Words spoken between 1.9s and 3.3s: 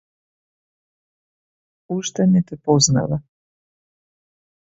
Уште не те познава.